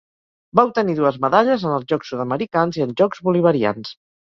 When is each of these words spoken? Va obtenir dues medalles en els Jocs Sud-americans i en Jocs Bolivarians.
Va 0.59 0.63
obtenir 0.69 0.95
dues 0.99 1.19
medalles 1.25 1.67
en 1.69 1.75
els 1.77 1.87
Jocs 1.95 2.11
Sud-americans 2.15 2.83
i 2.83 2.87
en 2.89 2.99
Jocs 3.03 3.25
Bolivarians. 3.31 3.97